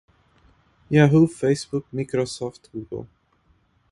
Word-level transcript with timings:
yahoo, 0.95 1.27
facebook, 1.39 1.85
microsoft, 1.97 2.61
google 2.73 3.05